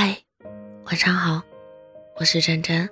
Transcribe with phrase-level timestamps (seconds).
[0.00, 0.16] 嗨，
[0.84, 1.42] 晚上好，
[2.20, 2.88] 我是真真。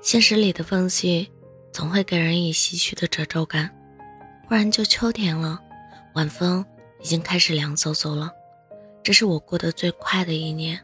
[0.00, 1.30] 现实里的缝隙
[1.70, 3.70] 总会给人以唏嘘的褶皱感。
[4.48, 5.60] 忽然就秋天了，
[6.14, 6.64] 晚风
[7.02, 8.32] 已经开始凉飕飕了。
[9.02, 10.80] 这是我过得最快的一年。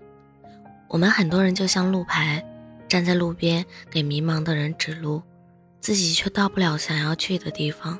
[0.90, 2.44] 我们很多人就像路牌，
[2.86, 5.22] 站在路边给迷茫的人指路，
[5.80, 7.98] 自己却到不了想要去的地方。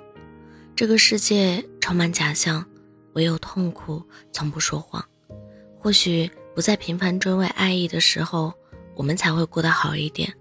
[0.77, 2.63] 这个世界充满假象，
[3.15, 5.03] 唯有痛苦从不说谎。
[5.79, 6.31] 或许。
[6.55, 8.53] 不再频繁追问爱意的时候，
[8.95, 10.33] 我们才会过得好一点。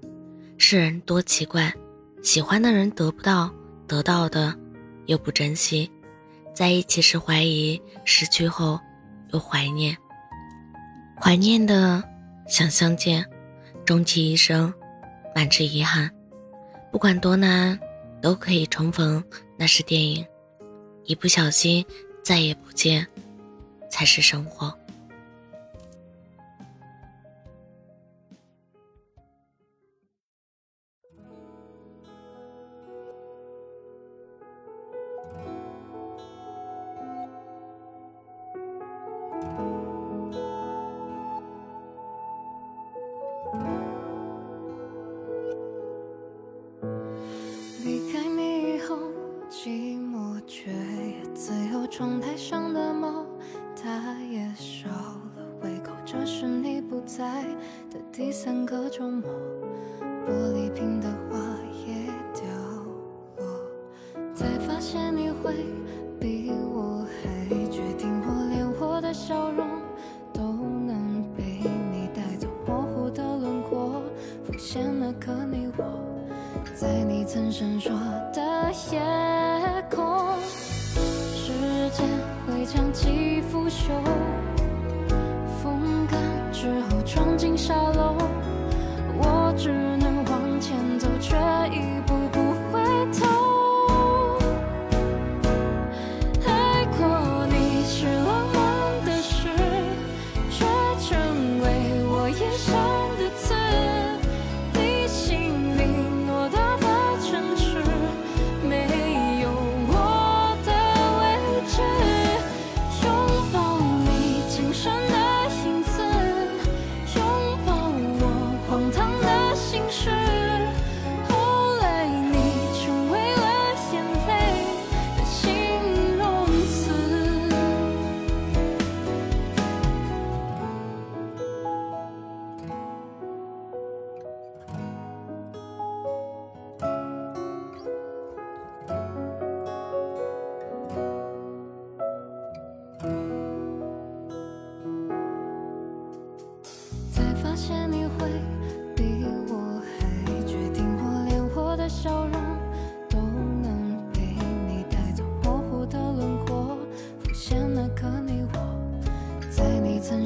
[0.58, 1.74] 世人多奇怪，
[2.22, 3.50] 喜欢的人得不到，
[3.88, 4.54] 得到的
[5.06, 5.90] 又不珍惜。
[6.54, 8.80] 在一起时怀疑，失去后
[9.32, 9.96] 又怀念。
[11.18, 12.04] 怀念的
[12.48, 13.26] 想相见，
[13.86, 14.74] 终其一生
[15.36, 16.10] 满是遗憾。
[16.92, 17.80] 不管多难，
[18.22, 19.24] 都可以重逢。
[19.58, 20.26] 那是电影，
[21.04, 21.86] 一不小心
[22.24, 23.06] 再也不见，
[23.92, 24.74] 才是生活。
[47.84, 48.98] 离开你以后，
[49.50, 53.26] 寂寞却也自由窗台上的猫，
[53.76, 55.92] 它也烧了胃口。
[56.06, 57.44] 这是你不在
[57.90, 59.24] 的第三个周末，
[60.28, 61.40] 玻璃瓶的花
[61.88, 62.44] 也掉
[63.38, 63.46] 落。
[64.34, 65.54] 才发现你会
[66.20, 66.99] 比我
[74.60, 75.86] 现了个你我，
[76.76, 77.90] 在你曾闪烁
[78.34, 79.00] 的夜
[79.90, 80.06] 空。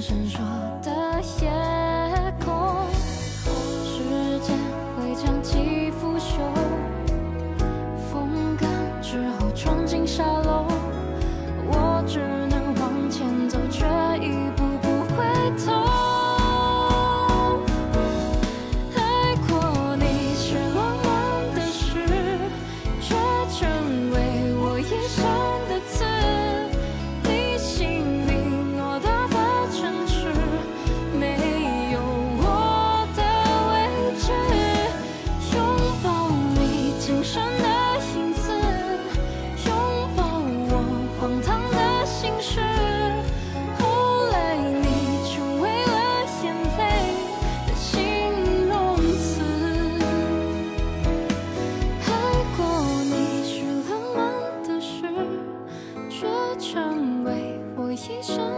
[0.03, 0.37] 闪烁
[0.83, 0.92] 的
[57.93, 58.52] 一瞬